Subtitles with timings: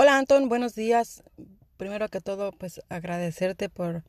[0.00, 1.24] Hola Anton, buenos días.
[1.76, 4.04] Primero que todo, pues agradecerte por,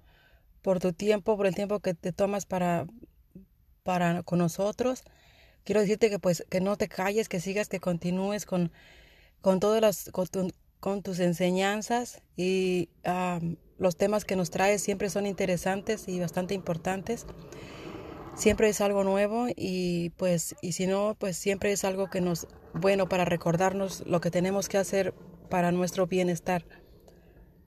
[0.61, 2.85] por tu tiempo, por el tiempo que te tomas para,
[3.81, 5.01] para con nosotros.
[5.63, 8.71] Quiero decirte que pues que no te calles, que sigas, que continúes con,
[9.41, 10.11] con todas las
[10.79, 12.89] con, tus enseñanzas y
[13.79, 17.25] los temas que nos traes siempre son interesantes y bastante importantes.
[18.35, 22.47] Siempre es algo nuevo y pues y si no, pues siempre es algo que nos
[22.75, 25.15] bueno para recordarnos lo que tenemos que hacer
[25.49, 26.65] para nuestro bienestar.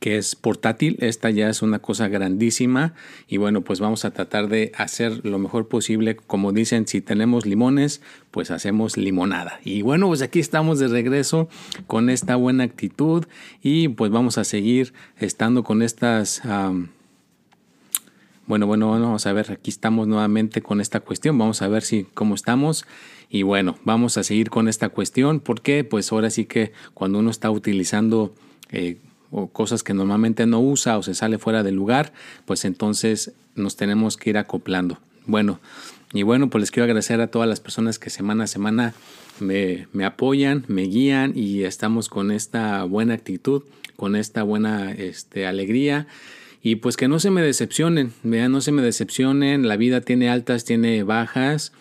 [0.00, 2.94] que es portátil, esta ya es una cosa grandísima
[3.26, 7.46] y bueno, pues vamos a tratar de hacer lo mejor posible, como dicen, si tenemos
[7.46, 8.00] limones,
[8.30, 9.60] pues hacemos limonada.
[9.64, 11.48] Y bueno, pues aquí estamos de regreso
[11.86, 13.24] con esta buena actitud
[13.62, 16.42] y pues vamos a seguir estando con estas...
[18.48, 22.04] bueno, bueno, vamos a ver, aquí estamos nuevamente con esta cuestión, vamos a ver si
[22.14, 22.86] cómo estamos.
[23.30, 27.30] Y bueno, vamos a seguir con esta cuestión porque pues ahora sí que cuando uno
[27.30, 28.34] está utilizando
[28.72, 28.96] eh,
[29.52, 32.14] cosas que normalmente no usa o se sale fuera del lugar,
[32.46, 34.98] pues entonces nos tenemos que ir acoplando.
[35.26, 35.60] Bueno,
[36.14, 38.94] y bueno, pues les quiero agradecer a todas las personas que semana a semana
[39.40, 43.62] me, apoyan, me guían y estamos con esta buena actitud,
[43.96, 46.06] con esta buena este, alegría.
[46.62, 50.28] Y pues que no se me decepcionen, vean, no se me decepcionen, la vida tiene
[50.28, 51.72] altas, tiene bajas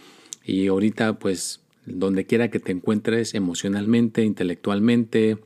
[0.43, 5.37] y ahorita, pues, donde quiera que te encuentres emocionalmente, intelectualmente,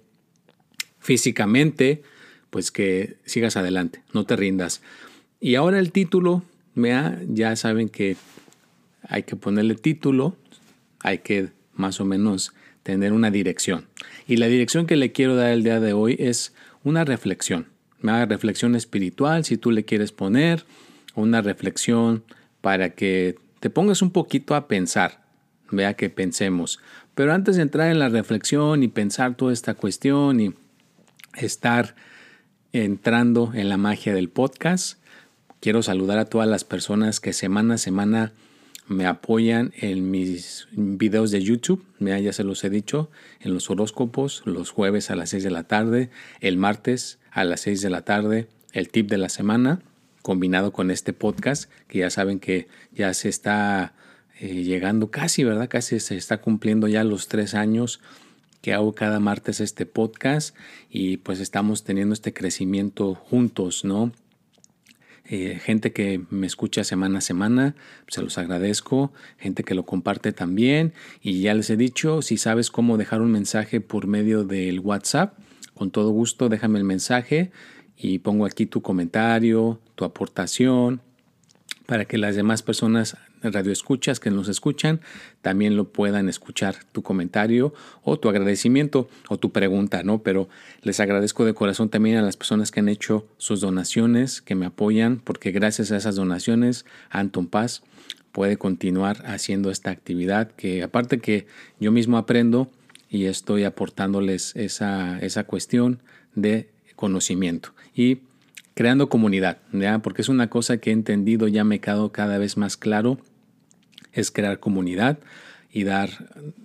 [1.00, 2.03] físicamente,
[2.50, 4.81] pues que sigas adelante, no te rindas.
[5.40, 6.44] Y ahora el título,
[6.75, 8.18] ya saben que
[9.08, 10.36] hay que ponerle título,
[11.00, 12.53] hay que más o menos
[12.84, 13.88] tener una dirección.
[14.28, 16.53] Y la dirección que le quiero dar el día de hoy es
[16.84, 17.68] una reflexión,
[18.04, 20.66] una reflexión espiritual, si tú le quieres poner,
[21.16, 22.24] una reflexión
[22.62, 25.24] para que te pongas un poquito a pensar,
[25.72, 26.80] vea que pensemos.
[27.16, 30.54] Pero antes de entrar en la reflexión y pensar toda esta cuestión y
[31.36, 31.96] estar
[32.74, 34.98] entrando en la magia del podcast,
[35.60, 38.34] quiero saludar a todas las personas que semana a semana
[38.88, 44.42] me apoyan en mis videos de YouTube, ya se los he dicho, en los horóscopos,
[44.46, 46.10] los jueves a las 6 de la tarde,
[46.42, 49.81] el martes a las 6 de la tarde, el tip de la semana
[50.22, 53.94] combinado con este podcast, que ya saben que ya se está
[54.40, 55.70] eh, llegando casi, ¿verdad?
[55.70, 58.00] Casi se está cumpliendo ya los tres años
[58.62, 60.56] que hago cada martes este podcast
[60.90, 64.12] y pues estamos teniendo este crecimiento juntos, ¿no?
[65.25, 67.75] Eh, gente que me escucha semana a semana,
[68.08, 72.70] se los agradezco, gente que lo comparte también y ya les he dicho, si sabes
[72.70, 75.38] cómo dejar un mensaje por medio del WhatsApp,
[75.82, 77.50] con todo gusto déjame el mensaje
[77.98, 81.02] y pongo aquí tu comentario, tu aportación,
[81.88, 85.02] para que las demás personas radioescuchas que nos escuchan
[85.42, 87.74] también lo puedan escuchar tu comentario
[88.04, 90.22] o tu agradecimiento o tu pregunta, ¿no?
[90.22, 90.50] Pero
[90.84, 94.68] les agradezco de corazón también a las personas que han hecho sus donaciones, que me
[94.68, 97.82] apoyan, porque gracias a esas donaciones Anton Paz
[98.32, 101.48] puede continuar haciendo esta actividad que aparte que
[101.80, 102.70] yo mismo aprendo
[103.11, 106.02] y estoy aportándoles esa, esa cuestión
[106.34, 108.22] de conocimiento y
[108.73, 109.99] creando comunidad, ¿ya?
[109.99, 113.19] porque es una cosa que he entendido, ya me he quedado cada vez más claro,
[114.13, 115.19] es crear comunidad
[115.72, 116.09] y dar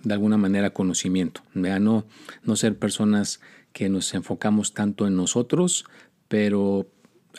[0.03, 1.41] de alguna manera conocimiento.
[1.53, 2.05] No,
[2.43, 3.41] no ser personas
[3.73, 5.85] que nos enfocamos tanto en nosotros,
[6.27, 6.87] pero,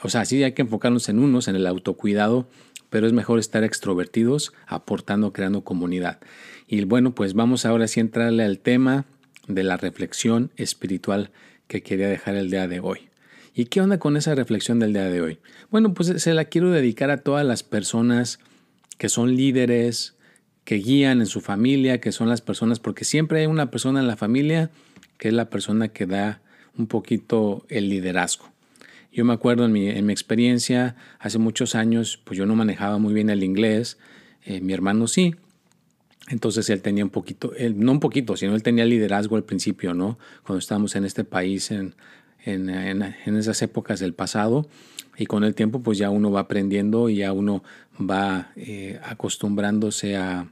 [0.03, 2.49] o sea, sí hay que enfocarnos en unos, en el autocuidado,
[2.91, 6.21] pero es mejor estar extrovertidos, aportando, creando comunidad.
[6.69, 9.07] Y bueno, pues vamos ahora sí a entrarle al tema
[9.47, 11.31] de la reflexión espiritual
[11.67, 13.09] que quería dejar el día de hoy.
[13.55, 15.39] ¿Y qué onda con esa reflexión del día de hoy?
[15.71, 18.39] Bueno, pues se la quiero dedicar a todas las personas
[18.99, 20.15] que son líderes,
[20.65, 24.07] que guían en su familia, que son las personas, porque siempre hay una persona en
[24.07, 24.71] la familia
[25.17, 26.43] que es la persona que da
[26.77, 28.53] un poquito el liderazgo.
[29.11, 32.99] Yo me acuerdo en mi, en mi experiencia, hace muchos años, pues yo no manejaba
[32.99, 33.99] muy bien el inglés,
[34.45, 35.35] eh, mi hermano sí,
[36.29, 40.19] entonces él tenía un poquito, no un poquito, sino él tenía liderazgo al principio, ¿no?
[40.45, 41.95] Cuando estábamos en este país, en,
[42.45, 44.69] en, en, esas épocas del pasado,
[45.17, 47.63] y con el tiempo pues ya uno va aprendiendo y ya uno
[47.99, 50.51] va eh, acostumbrándose a,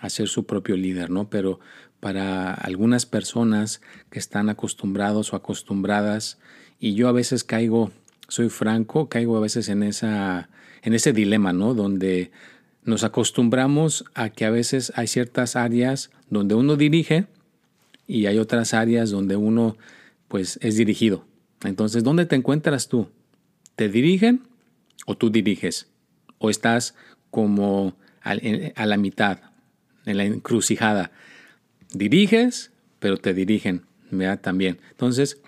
[0.00, 1.28] a, ser su propio líder, ¿no?
[1.28, 1.60] Pero
[2.00, 3.80] para algunas personas
[4.10, 6.38] que están acostumbrados o acostumbradas,
[6.78, 7.90] y yo a veces caigo,
[8.28, 10.48] soy franco, caigo a veces en, esa,
[10.82, 11.74] en ese dilema, ¿no?
[11.74, 12.30] Donde
[12.86, 17.26] nos acostumbramos a que a veces hay ciertas áreas donde uno dirige
[18.06, 19.76] y hay otras áreas donde uno
[20.28, 21.24] pues es dirigido.
[21.64, 23.08] Entonces, ¿dónde te encuentras tú?
[23.74, 24.42] ¿Te dirigen
[25.04, 25.88] o tú diriges?
[26.38, 26.94] ¿O estás
[27.30, 29.40] como a la mitad,
[30.04, 31.10] en la encrucijada?
[31.92, 34.40] Diriges, pero te dirigen, ¿verdad?
[34.40, 34.78] También.
[34.92, 35.40] Entonces,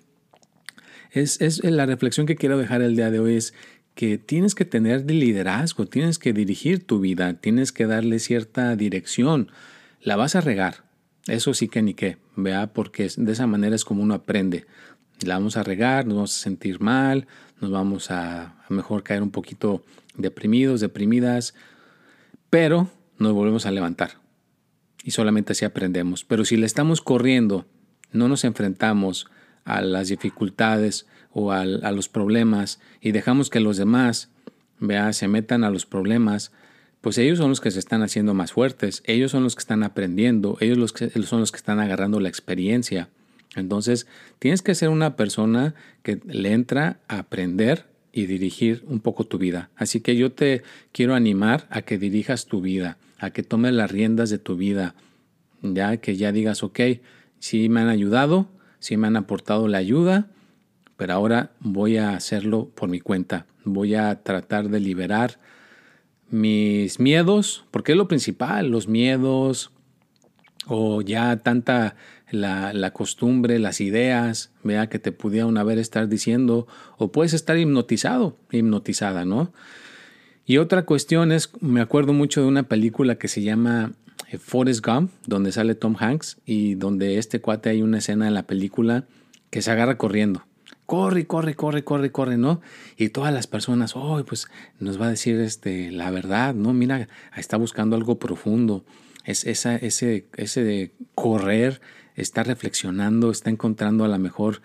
[1.13, 3.55] es, es la reflexión que quiero dejar el día de hoy es
[3.99, 9.51] que tienes que tener liderazgo, tienes que dirigir tu vida, tienes que darle cierta dirección.
[10.01, 10.85] La vas a regar,
[11.27, 14.67] eso sí que ni qué, vea, porque de esa manera es como uno aprende.
[15.27, 17.27] La vamos a regar, nos vamos a sentir mal,
[17.61, 19.85] nos vamos a, a mejor caer un poquito
[20.17, 21.55] deprimidos, deprimidas,
[22.51, 24.13] pero nos volvemos a levantar.
[25.03, 26.25] Y solamente así aprendemos.
[26.25, 27.67] Pero si le estamos corriendo,
[28.13, 29.27] no nos enfrentamos
[29.65, 34.31] a las dificultades, o a los problemas y dejamos que los demás
[34.81, 36.53] vea, se metan a los problemas,
[37.01, 39.83] pues ellos son los que se están haciendo más fuertes, ellos son los que están
[39.83, 43.09] aprendiendo, ellos los que, son los que están agarrando la experiencia.
[43.55, 44.07] Entonces,
[44.39, 49.39] tienes que ser una persona que le entra a aprender y dirigir un poco tu
[49.39, 49.71] vida.
[49.77, 50.63] Así que yo te
[50.93, 54.95] quiero animar a que dirijas tu vida, a que tomes las riendas de tu vida,
[55.63, 56.81] ya que ya digas, ok,
[57.39, 58.49] si me han ayudado,
[58.81, 60.29] si me han aportado la ayuda,
[60.97, 63.47] pero ahora voy a hacerlo por mi cuenta.
[63.65, 65.39] Voy a tratar de liberar
[66.31, 69.71] mis miedos, porque es lo principal, los miedos
[70.67, 71.97] o ya tanta
[72.31, 76.67] la, costumbre, las ideas, vea que te pudieron haber estar diciendo,
[76.99, 79.53] o puedes estar hipnotizado, hipnotizada, ¿no?
[80.45, 83.93] Y otra cuestión es, me acuerdo mucho de una película que se llama
[84.37, 88.47] Forrest Gump, donde sale Tom Hanks y donde este cuate hay una escena en la
[88.47, 89.07] película
[89.51, 90.45] que se agarra corriendo
[90.89, 92.63] corre, corre, corre, corre, corre, ¿no?
[92.97, 94.49] Y todas las personas, oh, pues
[94.81, 96.73] nos va a decir este, la verdad, ¿no?
[96.73, 98.87] Mira, está buscando algo profundo.
[99.27, 101.83] Es esa, ese, ese de correr,
[102.17, 104.63] está reflexionando, está encontrando a lo mejor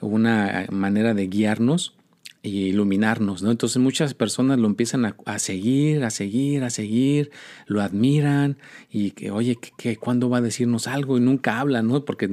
[0.00, 1.94] una manera de guiarnos
[2.42, 3.50] y iluminarnos, ¿no?
[3.50, 7.30] Entonces muchas personas lo empiezan a, seguir, a seguir, a seguir,
[7.66, 8.56] lo admiran
[8.90, 11.18] y que, oye, que, ¿cuándo va a decirnos algo?
[11.18, 12.04] Y nunca habla, ¿no?
[12.04, 12.28] Porque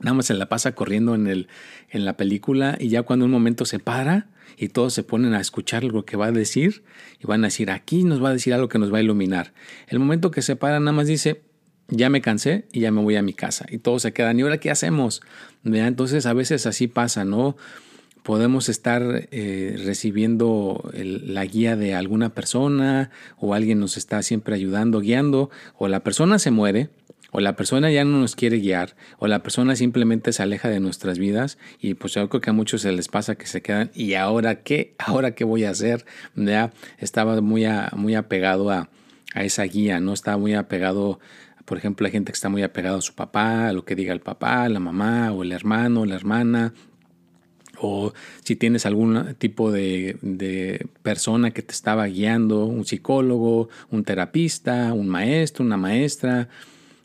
[0.00, 1.48] nada más se la pasa corriendo en, el,
[1.90, 5.40] en la película y ya cuando un momento se para y todos se ponen a
[5.40, 6.82] escuchar lo que va a decir
[7.18, 9.54] y van a decir, aquí nos va a decir algo que nos va a iluminar.
[9.86, 11.42] El momento que se para nada más dice,
[11.88, 14.42] ya me cansé y ya me voy a mi casa y todos se quedan, ¿y
[14.42, 15.22] ahora qué hacemos?
[15.64, 17.56] Entonces a veces así pasa, ¿no?
[18.28, 25.00] Podemos estar eh, recibiendo la guía de alguna persona o alguien nos está siempre ayudando,
[25.00, 26.90] guiando, o la persona se muere
[27.30, 30.78] o la persona ya no nos quiere guiar, o la persona simplemente se aleja de
[30.78, 33.90] nuestras vidas y pues yo creo que a muchos se les pasa que se quedan
[33.94, 36.04] y ahora qué, ahora qué voy a hacer,
[36.36, 37.64] ya estaba muy,
[37.96, 38.90] muy apegado a,
[39.32, 41.18] a, esa guía, no estaba muy apegado,
[41.64, 44.12] por ejemplo, hay gente que está muy apegado a su papá, a lo que diga
[44.12, 46.74] el papá, la mamá o el hermano, la hermana,
[47.80, 48.12] o
[48.44, 54.92] si tienes algún tipo de, de, persona que te estaba guiando, un psicólogo, un terapista,
[54.92, 56.48] un maestro, una maestra,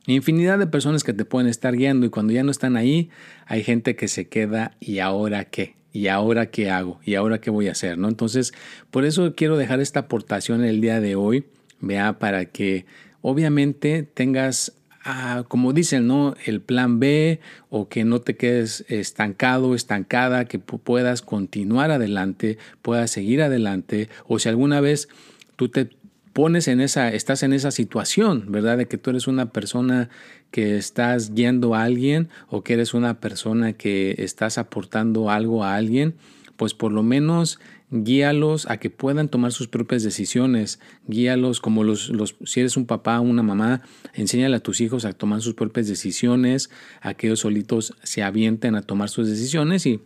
[0.05, 3.09] Infinidad de personas que te pueden estar guiando y cuando ya no están ahí,
[3.45, 7.49] hay gente que se queda y ahora qué, y ahora qué hago, y ahora qué
[7.49, 8.09] voy a hacer, ¿no?
[8.09, 8.53] Entonces,
[8.91, 11.45] por eso quiero dejar esta aportación el día de hoy,
[11.79, 12.85] vea, para que
[13.21, 16.35] obviamente tengas ah, como dicen, ¿no?
[16.45, 23.11] El plan B o que no te quedes estancado, estancada, que puedas continuar adelante, puedas
[23.11, 25.09] seguir adelante o si alguna vez
[25.55, 25.89] tú te
[26.33, 28.77] pones en esa, estás en esa situación, ¿verdad?
[28.77, 30.09] De que tú eres una persona
[30.51, 35.75] que estás guiando a alguien o que eres una persona que estás aportando algo a
[35.75, 36.15] alguien,
[36.57, 37.59] pues por lo menos
[37.93, 42.87] guíalos a que puedan tomar sus propias decisiones, guíalos como los, los, si eres un
[42.87, 43.81] papá o una mamá,
[44.13, 46.71] enséñale a tus hijos a tomar sus propias decisiones,
[47.01, 50.01] a que ellos solitos se avienten a tomar sus decisiones y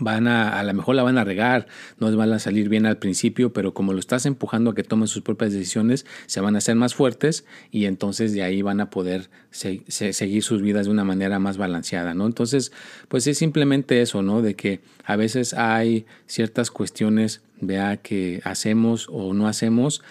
[0.00, 1.66] van a, a lo mejor la van a regar,
[1.98, 4.84] no les van a salir bien al principio, pero como lo estás empujando a que
[4.84, 8.80] tomen sus propias decisiones, se van a hacer más fuertes y entonces de ahí van
[8.80, 12.26] a poder seguir sus vidas de una manera más balanceada, ¿no?
[12.26, 12.72] Entonces,
[13.08, 14.40] pues es simplemente eso, ¿no?
[14.40, 20.02] De que a veces hay ciertas cuestiones, vea, que hacemos o no hacemos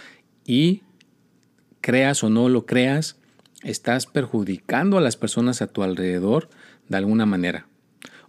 [0.46, 0.84] y
[1.82, 3.18] creas o no lo creas,
[3.64, 6.50] estás perjudicando a las personas a tu alrededor
[6.88, 7.66] de alguna manera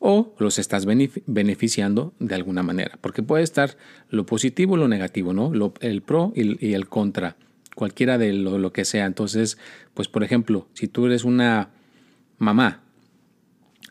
[0.05, 3.77] o los estás beneficiando de alguna manera, porque puede estar
[4.11, 5.53] lo positivo o lo negativo, ¿no?
[5.81, 7.37] el pro y, el contra,
[7.77, 9.07] cualquiera de lo, lo que sea.
[9.07, 9.59] Entonces,
[9.95, 11.71] pues por ejemplo, si tú eres una
[12.39, 12.83] mamá,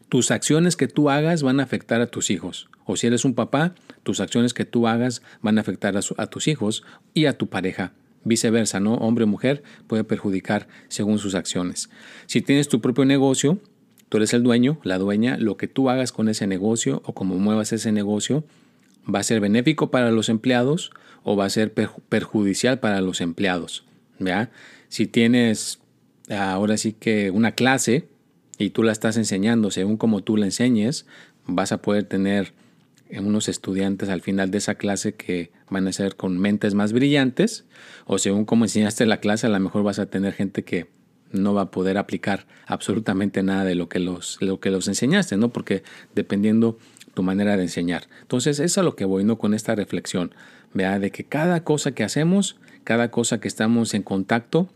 [0.09, 2.69] tus acciones que tú hagas van a afectar a tus hijos.
[2.85, 6.27] O si eres un papá, tus acciones que tú hagas van a afectar a, a
[6.27, 7.93] tus hijos y a tu pareja.
[8.25, 8.95] Viceversa, ¿no?
[8.95, 11.89] Hombre o mujer puede perjudicar según sus acciones.
[12.25, 13.61] Si tienes tu propio negocio,
[14.11, 17.37] Tú eres el dueño, la dueña, lo que tú hagas con ese negocio o como
[17.37, 18.43] muevas ese negocio
[19.07, 20.91] va a ser benéfico para los empleados
[21.23, 23.85] o va a ser perjudicial para los empleados.
[24.89, 25.79] Si tienes
[26.29, 28.09] ahora sí que una clase
[28.57, 31.05] y tú la estás enseñando según como tú la enseñes,
[31.45, 32.51] vas a poder tener
[33.17, 37.63] unos estudiantes al final de esa clase que van a ser con mentes más brillantes
[38.07, 40.89] o según como enseñaste la clase a lo mejor vas a tener gente que
[41.33, 45.37] no va a poder aplicar absolutamente nada de lo que los, lo que los enseñaste,
[45.37, 45.49] ¿no?
[45.49, 45.83] Porque
[46.15, 46.77] dependiendo
[47.13, 48.07] tu manera de enseñar.
[48.21, 49.37] Entonces, es a lo que voy, ¿no?
[49.37, 50.33] Con esta reflexión,
[50.73, 54.69] vea, de que cada cosa que hacemos, cada cosa que estamos en contacto,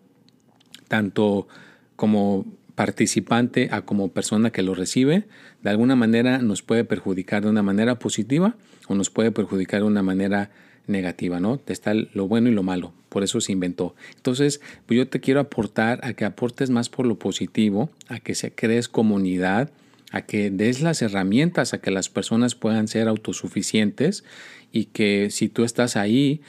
[0.87, 1.47] tanto
[1.95, 2.45] como
[2.75, 5.25] participante a como persona que lo recibe,
[5.63, 8.55] de alguna manera nos puede perjudicar de una manera positiva
[8.87, 10.51] o nos puede perjudicar de una manera
[10.87, 11.59] negativa, ¿no?
[11.67, 13.95] Está lo bueno y lo malo, por eso se inventó.
[14.15, 18.35] Entonces, pues yo te quiero aportar a que aportes más por lo positivo, a que
[18.35, 19.71] se crees comunidad,
[20.11, 24.23] a que des las herramientas a que las personas puedan ser autosuficientes
[24.71, 26.41] y que si tú estás ahí,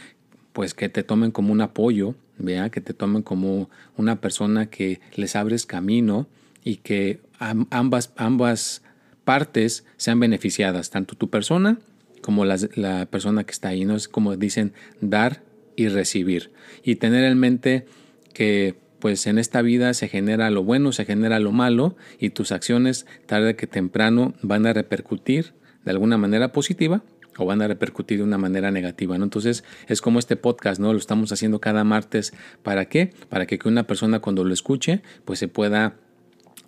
[0.52, 5.00] pues que te tomen como un apoyo, vea, que te tomen como una persona que
[5.14, 6.28] les abres camino
[6.64, 8.82] y que ambas, ambas
[9.24, 11.78] partes sean beneficiadas, tanto tu persona
[12.26, 13.94] como la, persona que está ahí, ¿no?
[13.94, 15.44] Es como dicen, dar
[15.76, 16.50] y recibir.
[16.82, 17.86] Y tener en mente
[18.34, 22.50] que pues en esta vida se genera lo bueno, se genera lo malo y tus
[22.50, 25.54] acciones tarde que temprano van a repercutir
[25.84, 27.04] de alguna manera positiva
[27.38, 29.22] o van a repercutir de una manera negativa, ¿no?
[29.22, 30.92] Entonces es como este podcast, ¿no?
[30.92, 32.32] Lo estamos haciendo cada martes.
[32.64, 33.12] ¿Para qué?
[33.28, 35.94] Para que una persona cuando lo escuche pues se pueda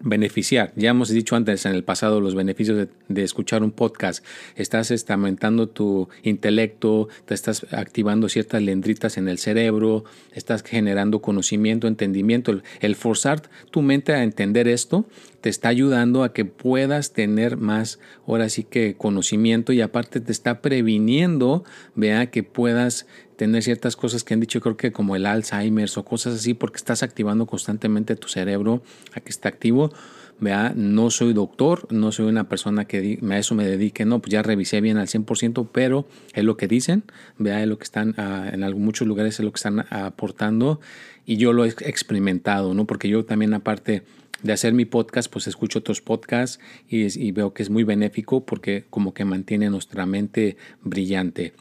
[0.00, 0.72] beneficiar.
[0.76, 4.24] Ya hemos dicho antes en el pasado los beneficios de, escuchar un podcast.
[4.56, 11.86] Estás aumentando tu intelecto, te estás activando ciertas lendritas en el cerebro, estás generando conocimiento,
[11.88, 12.60] entendimiento.
[12.80, 15.06] El, forzar tu mente a entender esto
[15.40, 20.32] te está ayudando a que puedas tener más, ahora sí que conocimiento y aparte te
[20.32, 21.64] está previniendo,
[21.94, 23.06] vea que puedas
[23.38, 26.76] tener ciertas cosas que han dicho, creo que como el Alzheimer o cosas así, porque
[26.76, 28.82] estás activando constantemente tu cerebro
[29.14, 29.92] a que está activo.
[30.40, 34.32] Vea, no soy doctor, no soy una persona que a eso me dedique, no, pues
[34.32, 37.04] ya revisé bien al 100%, pero es lo que dicen,
[37.38, 40.80] vea, es lo que están, ah, en muchos lugares es lo que están aportando
[41.24, 42.86] y yo lo he experimentado, ¿no?
[42.86, 44.02] Porque yo también aparte
[44.42, 48.44] de hacer mi podcast, pues escucho otros podcasts y, y veo que es muy benéfico
[48.44, 51.52] porque como que mantiene nuestra mente brillante.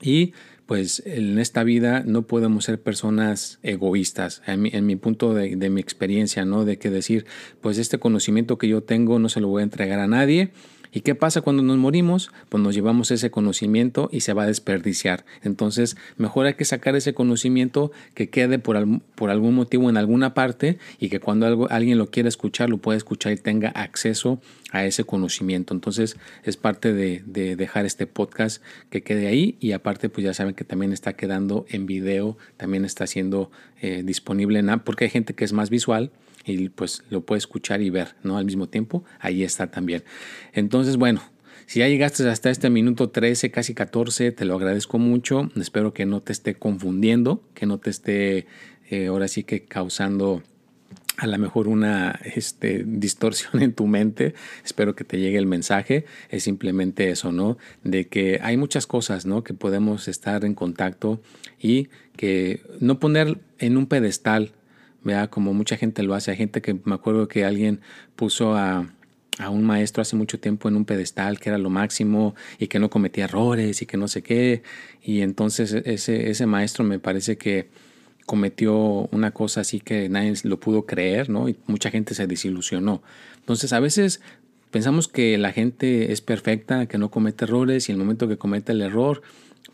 [0.00, 0.32] Y
[0.66, 5.56] pues en esta vida no podemos ser personas egoístas, en mi, en mi punto de,
[5.56, 6.64] de, mi experiencia, ¿no?
[6.64, 7.24] De que decir,
[7.60, 10.50] pues este conocimiento que yo tengo no se lo voy a entregar a nadie
[10.96, 12.30] ¿Y qué pasa cuando nos morimos?
[12.48, 15.26] Pues nos llevamos ese conocimiento y se va a desperdiciar.
[15.42, 18.82] Entonces, mejor hay que sacar ese conocimiento que quede por,
[19.14, 22.96] por algún motivo en alguna parte y que cuando alguien lo quiera escuchar, lo pueda
[22.96, 24.40] escuchar y tenga acceso
[24.72, 25.74] a ese conocimiento.
[25.74, 30.54] Entonces, es parte de, dejar este podcast que quede ahí y aparte, pues ya saben
[30.54, 33.50] que también está quedando en video, también está siendo
[33.82, 36.10] eh, disponible en porque hay gente que es más visual
[36.46, 38.38] y pues lo puede escuchar y ver, ¿no?
[38.38, 40.04] Al mismo tiempo, ahí está también.
[40.52, 41.20] Entonces, bueno,
[41.66, 45.50] si ya llegaste hasta este minuto 13, casi 14, te lo agradezco mucho.
[45.56, 48.46] Espero que no te esté confundiendo, que no te esté
[48.88, 50.42] eh, ahora sí que causando
[51.16, 54.34] a lo mejor una este, distorsión en tu mente.
[54.64, 56.04] Espero que te llegue el mensaje.
[56.28, 57.58] Es simplemente eso, ¿no?
[57.82, 59.42] De que hay muchas cosas, ¿no?
[59.42, 61.20] Que podemos estar en contacto
[61.58, 64.52] y que no poner en un pedestal,
[65.06, 66.32] vea Como mucha gente lo hace.
[66.32, 67.80] Hay gente que me acuerdo que alguien
[68.16, 68.86] puso a,
[69.38, 72.78] a un maestro hace mucho tiempo en un pedestal que era lo máximo y que
[72.78, 74.62] no cometía errores y que no sé qué.
[75.02, 77.68] Y entonces ese, ese maestro me parece que
[78.26, 81.48] cometió una cosa así que nadie lo pudo creer, ¿no?
[81.48, 83.02] Y mucha gente se desilusionó.
[83.38, 84.20] Entonces, a veces
[84.72, 88.72] pensamos que la gente es perfecta, que no comete errores y el momento que comete
[88.72, 89.22] el error,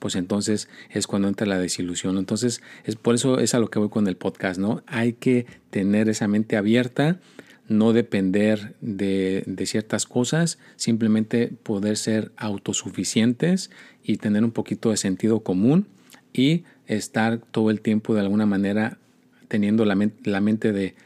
[0.02, 2.18] pues entonces es cuando entra la desilusión.
[2.18, 4.82] Entonces, es por eso es a lo que voy con el podcast, ¿no?
[4.88, 7.21] Hay que tener esa mente abierta,
[7.68, 13.71] no depender de, ciertas cosas, simplemente poder ser autosuficientes
[14.02, 15.87] y tener un poquito de sentido común
[16.32, 18.99] y estar todo el tiempo de alguna manera
[19.47, 20.97] teniendo la, mente de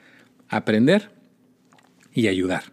[0.49, 1.11] aprender
[2.15, 2.73] y ayudar.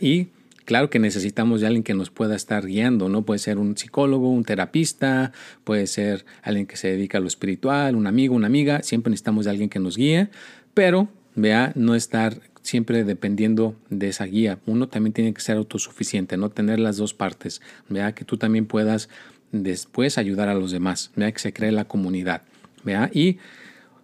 [0.00, 0.28] Y
[0.64, 3.22] claro que necesitamos de alguien que nos pueda estar guiando, ¿no?
[3.22, 5.32] Puede ser un psicólogo, un terapista,
[5.64, 9.44] puede ser alguien que se dedica a lo espiritual, un amigo, una amiga, siempre necesitamos
[9.44, 10.28] de alguien que nos guíe,
[10.74, 14.58] pero vea, no estar siempre dependiendo de esa guía.
[14.66, 17.60] Uno también tiene que ser autosuficiente, no tener las dos partes.
[17.88, 19.08] Vea que tú también puedas
[19.50, 22.42] después ayudar a los demás, vea que se cree la comunidad,
[22.84, 23.38] vea y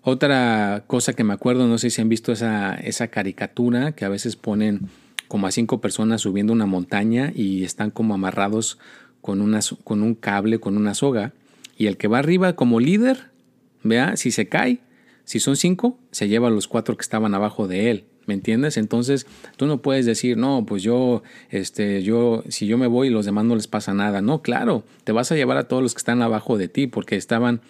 [0.02, 4.08] otra cosa que me acuerdo, no sé si han visto esa, esa caricatura que a
[4.08, 4.88] veces ponen
[5.28, 8.78] como a cinco personas subiendo una montaña y están como amarrados
[9.20, 11.32] con, una, con un cable, con una soga,
[11.76, 13.30] y el que va arriba como líder,
[13.82, 14.80] vea, si se cae,
[15.24, 18.04] si son cinco, se lleva a los cuatro que estaban abajo de él.
[18.26, 18.76] ¿Me entiendes?
[18.76, 23.10] Entonces, tú no puedes decir, no, pues yo, este, yo, si yo me voy y
[23.10, 24.20] los demás no les pasa nada.
[24.20, 27.16] No, claro, te vas a llevar a todos los que están abajo de ti porque
[27.16, 27.62] estaban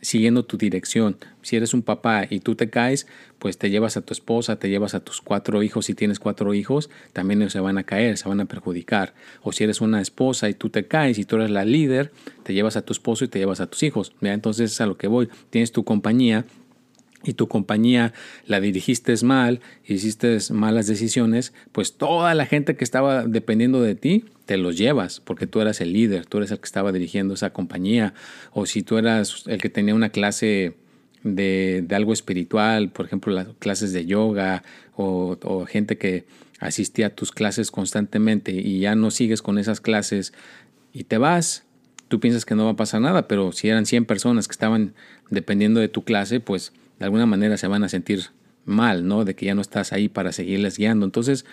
[0.00, 1.16] siguiendo tu dirección.
[1.42, 3.06] Si eres un papá y tú te caes,
[3.38, 5.86] pues te llevas a tu esposa, te llevas a tus cuatro hijos.
[5.86, 9.14] Si tienes cuatro hijos, también ellos se van a caer, se van a perjudicar.
[9.42, 12.12] O si eres una esposa y tú te caes y tú eres la líder,
[12.42, 14.12] te llevas a tu esposo y te llevas a tus hijos.
[14.20, 15.28] Entonces es a lo que voy.
[15.50, 16.44] Tienes tu compañía
[17.24, 18.12] y tu compañía
[18.46, 24.24] la dirigiste mal, hiciste malas decisiones, pues toda la gente que estaba dependiendo de ti,
[24.46, 27.50] te los llevas, porque tú eras el líder, tú eres el que estaba dirigiendo esa
[27.50, 28.14] compañía,
[28.52, 30.74] o si tú eras el que tenía una clase
[31.22, 34.62] de, algo espiritual, por ejemplo, las clases de yoga,
[34.96, 36.24] o, o gente que
[36.60, 40.32] asistía a tus clases constantemente y ya no sigues con esas clases
[40.92, 41.64] y te vas,
[42.08, 44.94] tú piensas que no va a pasar nada, pero si eran 100 personas que estaban
[45.30, 48.24] dependiendo de tu clase, pues de alguna manera se van a sentir
[48.64, 49.24] mal, ¿no?
[49.24, 51.04] De que ya no estás ahí para seguirles guiando.
[51.06, 51.44] Entonces,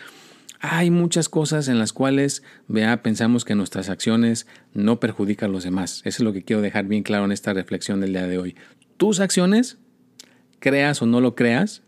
[0.59, 5.63] hay muchas cosas en las cuales, vea, pensamos que nuestras acciones no perjudican a los
[5.63, 6.01] demás.
[6.05, 8.55] Eso es lo que quiero dejar bien claro en esta reflexión del día de hoy.
[8.97, 9.79] Tus acciones,
[10.59, 11.81] creas o no lo creas,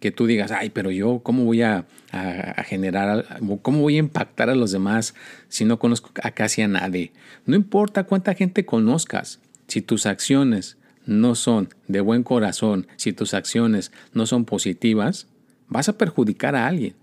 [0.00, 4.50] que tú digas, ay, pero yo, ¿cómo voy a, a, generar, cómo voy a impactar
[4.50, 5.14] a los demás
[5.48, 7.12] si no conozco a casi a nadie?
[7.46, 10.77] No importa cuánta gente conozcas, si tus acciones
[11.08, 15.26] no son de buen corazón, si tus acciones no son positivas,
[15.66, 16.94] vas a perjudicar a alguien,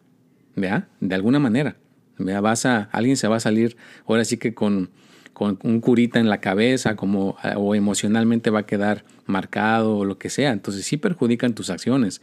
[0.55, 0.87] ¿vea?
[0.99, 1.75] De alguna manera.
[2.19, 2.39] ¿vea?
[2.39, 4.91] Vas a, alguien se va a salir ahora sí que con,
[5.33, 10.19] con un curita en la cabeza como, o emocionalmente va a quedar marcado o lo
[10.19, 10.51] que sea.
[10.51, 12.21] Entonces sí perjudican tus acciones.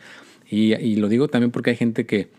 [0.49, 2.31] Y, y lo digo también porque hay gente que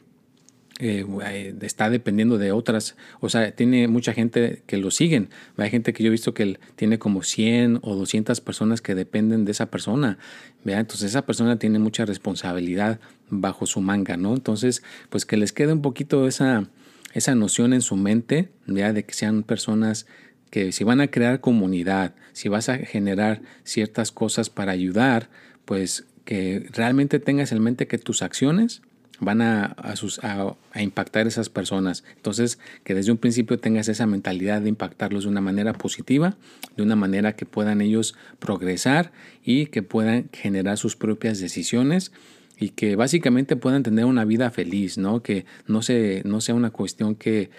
[0.79, 5.29] eh, está dependiendo de otras, o sea, tiene mucha gente que lo siguen.
[5.57, 9.45] Hay gente que yo he visto que tiene como 100 o 200 personas que dependen
[9.45, 10.17] de esa persona.
[10.63, 10.79] ¿vea?
[10.79, 14.33] Entonces esa persona tiene mucha responsabilidad bajo su manga, ¿no?
[14.33, 16.67] Entonces, pues que les quede un poquito esa,
[17.13, 18.93] esa noción en su mente, ¿vea?
[18.93, 20.07] de que sean personas
[20.49, 25.29] que si van a crear comunidad, si vas a generar ciertas cosas para ayudar,
[25.65, 28.81] pues que realmente tengas en mente que tus acciones
[29.19, 32.03] van a, a, impactar a esas personas.
[32.15, 36.35] Entonces, que desde un principio tengas esa mentalidad de impactarlos de una manera positiva,
[36.75, 39.11] de una manera que puedan ellos progresar
[39.43, 42.11] y que puedan generar sus propias decisiones
[42.59, 45.21] y que básicamente puedan tener una vida feliz, ¿no?
[45.21, 47.49] Que no, se, no sea una cuestión que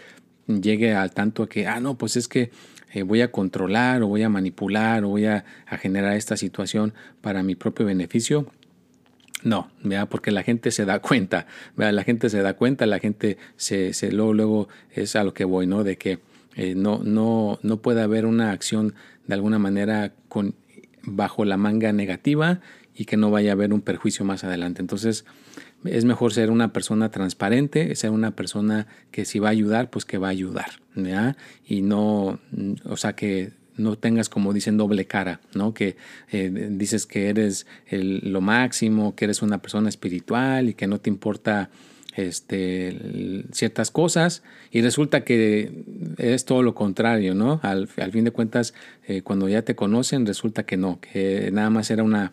[0.46, 2.50] llegue al tanto que, ah, no, pues es que
[2.92, 6.94] eh, voy a controlar o voy a manipular o voy a, a generar esta situación
[7.22, 8.46] para mi propio beneficio
[9.44, 9.70] no,
[10.08, 14.10] porque la gente se da cuenta, la gente se da cuenta, la gente se, se
[14.10, 15.84] luego, luego es a lo que voy, ¿no?
[15.84, 16.18] De que
[16.56, 18.94] eh, no, no, no puede haber una acción
[19.26, 20.54] de alguna manera con,
[21.02, 22.60] bajo la manga negativa
[22.94, 24.80] y que no vaya a haber un perjuicio más adelante.
[24.80, 25.24] Entonces,
[25.84, 30.04] es mejor ser una persona transparente, ser una persona que si va a ayudar, pues
[30.04, 30.70] que va a ayudar,
[31.66, 32.38] Y no,
[32.84, 35.74] o sea, que no tengas como dicen doble cara, ¿no?
[35.74, 35.96] Que
[36.30, 41.10] eh, dices que eres lo máximo, que eres una persona espiritual y que no te
[41.10, 41.70] importa
[42.16, 45.84] este, ciertas cosas y resulta que
[46.18, 47.60] es todo lo contrario, ¿no?
[47.62, 48.74] Al, fin de cuentas,
[49.06, 52.32] eh, cuando ya te conocen, resulta que no, que nada más era una,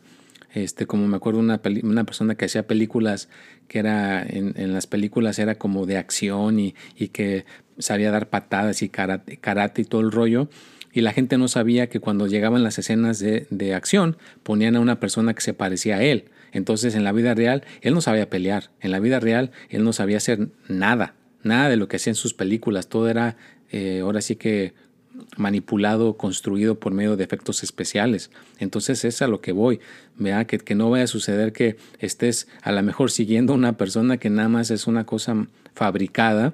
[0.54, 3.30] este, como me acuerdo, una, una persona que hacía películas,
[3.68, 7.46] que era, en, en, las películas era como de acción y, y que
[7.80, 10.50] sabía dar patadas y karate, karate y todo el rollo
[10.94, 14.80] y la gente no sabía que cuando llegaban las escenas de, de, acción ponían a
[14.80, 16.26] una persona que se parecía a él.
[16.52, 19.94] Entonces en la vida real él no sabía pelear, en la vida real él no
[19.94, 23.38] sabía hacer nada, nada de lo que hacía en sus películas, todo era
[23.72, 24.74] eh, ahora sí que
[25.38, 28.32] manipulado, construido por medio de efectos especiales.
[28.60, 29.80] Entonces es a lo que voy,
[30.18, 33.78] vea que, que no vaya a suceder que estés a lo mejor siguiendo a una
[33.78, 36.54] persona que nada más es una cosa fabricada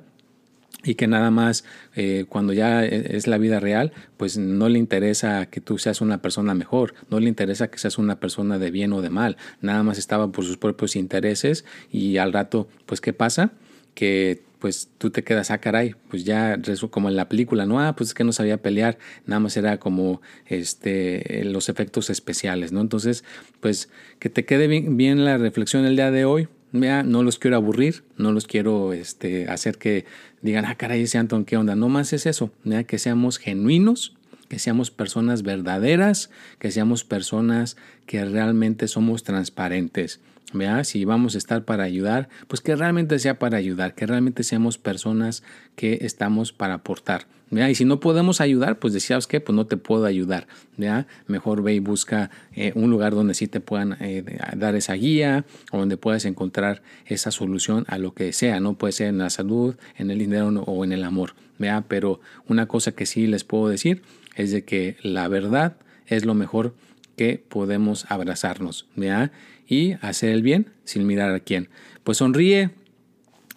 [0.84, 1.64] y que nada más
[1.96, 6.02] eh, cuando ya e, es la vida real, pues no le interesa que tú seas
[6.02, 9.38] una persona mejor, no le interesa que seas una persona de bien o de mal,
[9.62, 13.52] nada más estaba por sus propios intereses y al rato, pues ¿qué pasa?
[13.94, 16.60] Que pues tú te quedas, ah, caray, pues ya
[16.90, 19.80] como en la película, no, ah, pues es que no sabía pelear, nada más era
[19.80, 22.82] como este, los efectos especiales, ¿no?
[22.82, 23.24] Entonces,
[23.60, 27.58] pues que te quede bien, bien la reflexión el día de hoy, no los quiero
[27.58, 30.06] aburrir, no los quiero este, hacer que
[30.42, 31.76] digan, ah, caray, ese Anton, ¿qué onda?
[31.76, 32.52] No más es eso,
[32.88, 34.16] que seamos genuinos,
[34.48, 40.20] que seamos personas verdaderas, que seamos personas que realmente somos transparentes.
[40.54, 40.84] ¿Vea?
[40.86, 44.78] Si vamos a estar para ayudar, pues que realmente sea para ayudar, que realmente seamos
[44.78, 45.44] personas
[45.76, 47.28] que estamos para aportar.
[47.50, 47.70] ¿vea?
[47.70, 50.48] Y si no podemos ayudar, pues decías que pues no te puedo ayudar.
[50.78, 51.08] ¿vea?
[51.28, 54.24] Mejor ve y busca eh, un lugar donde sí te puedan eh,
[54.56, 58.60] dar esa guía o donde puedas encontrar esa solución a lo que sea.
[58.60, 61.34] No puede ser en la salud, en el dinero o en el amor.
[61.58, 61.84] ¿vea?
[61.88, 64.02] Pero una cosa que sí les puedo decir
[64.36, 66.74] es de que la verdad es lo mejor
[67.16, 68.88] que podemos abrazarnos.
[68.96, 69.32] ¿vea?
[69.68, 71.70] Y hacer el bien sin mirar a quién.
[72.04, 72.72] Pues sonríe,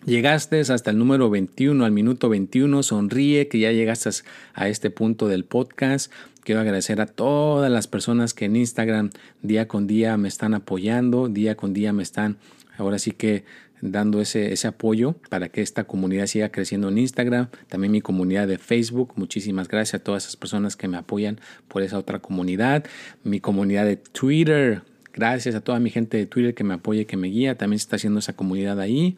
[0.07, 4.09] Llegaste hasta el número 21, al minuto 21, sonríe que ya llegaste
[4.55, 6.11] a este punto del podcast.
[6.43, 9.11] Quiero agradecer a todas las personas que en Instagram
[9.43, 12.39] día con día me están apoyando, día con día me están
[12.79, 13.45] ahora sí que
[13.83, 18.49] dando ese, ese apoyo para que esta comunidad siga creciendo en Instagram, también mi comunidad
[18.49, 19.13] de Facebook.
[19.17, 22.85] Muchísimas gracias a todas esas personas que me apoyan por esa otra comunidad.
[23.23, 27.05] Mi comunidad de Twitter, Gracias a toda mi gente de Twitter que me apoya y
[27.05, 27.57] que me guía.
[27.57, 29.17] También se está haciendo esa comunidad ahí.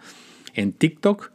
[0.55, 1.31] En TikTok,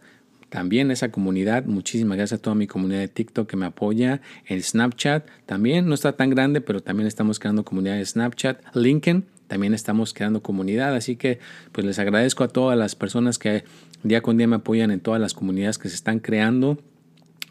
[0.49, 1.65] también esa comunidad.
[1.65, 4.21] Muchísimas gracias a toda mi comunidad de TikTok que me apoya.
[4.45, 8.75] En Snapchat también no está tan grande, pero también estamos creando comunidad de Snapchat.
[8.75, 10.95] LinkedIn también estamos creando comunidad.
[10.95, 11.39] Así que
[11.71, 13.63] pues les agradezco a todas las personas que
[14.03, 16.77] día con día me apoyan en todas las comunidades que se están creando.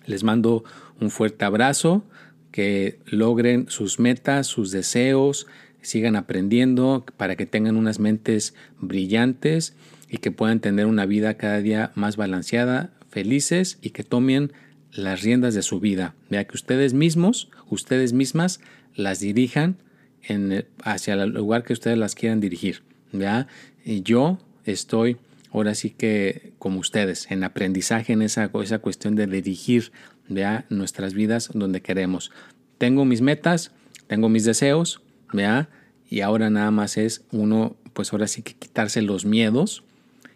[0.07, 0.65] Les mando
[1.01, 2.05] un fuerte abrazo.
[2.51, 5.47] Que logren sus metas, sus deseos,
[5.87, 9.75] sigan aprendiendo, para que tengan unas mentes brillantes
[10.09, 14.53] y que puedan tener una vida cada día más balanceada, felices y que tomen
[14.93, 16.15] las riendas de su vida.
[16.31, 18.61] Vea que ustedes mismos, ustedes mismas,
[18.95, 19.77] las dirijan
[20.23, 22.83] en hacia el lugar que ustedes las quieran dirigir.
[23.13, 23.47] ¿vea?
[23.85, 25.17] Y yo estoy
[25.53, 29.93] ahora sí que como ustedes, en aprendizaje, en esa, esa cuestión de dirigir
[30.29, 30.67] ¿vea?
[30.69, 32.31] nuestras vidas donde queremos.
[32.79, 33.73] Tengo mis metas,
[34.07, 35.01] tengo mis deseos,
[35.33, 35.69] ¿vea?
[36.09, 39.83] Y ahora nada más es uno, pues ahora sí que quitarse los miedos